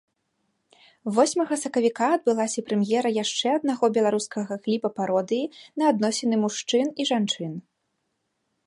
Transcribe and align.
Восьмага 1.17 1.55
сакавіка 1.63 2.07
адбылася 2.17 2.59
прэм'ера 2.69 3.09
яшчэ 3.23 3.47
аднаго 3.59 3.85
беларускага 3.99 4.53
кліпа-пародыі 4.65 5.49
на 5.83 5.95
адносіны 5.95 6.35
мужчын 6.47 6.87
і 7.05 7.11
жанчын. 7.13 7.53